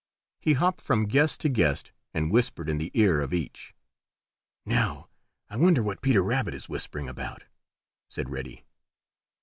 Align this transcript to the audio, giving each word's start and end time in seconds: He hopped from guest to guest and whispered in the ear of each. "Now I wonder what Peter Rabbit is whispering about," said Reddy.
He 0.39 0.53
hopped 0.53 0.81
from 0.81 1.05
guest 1.05 1.41
to 1.41 1.47
guest 1.49 1.91
and 2.11 2.31
whispered 2.31 2.69
in 2.69 2.79
the 2.79 2.89
ear 2.95 3.21
of 3.21 3.35
each. 3.35 3.75
"Now 4.65 5.09
I 5.47 5.57
wonder 5.57 5.83
what 5.83 6.01
Peter 6.01 6.23
Rabbit 6.23 6.55
is 6.55 6.67
whispering 6.67 7.07
about," 7.07 7.43
said 8.09 8.27
Reddy. 8.27 8.65